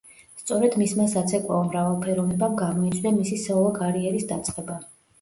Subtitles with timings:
[0.43, 4.85] სწორედ მისმა საცეკვაო მრავალფეროვნებამ გამოიწვია მისი სოლო კარიერის დაწყება.